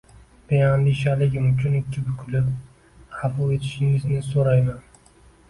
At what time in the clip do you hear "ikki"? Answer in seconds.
1.79-2.05